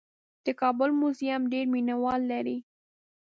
[0.45, 2.57] د کابل موزیم ډېر مینه وال لري.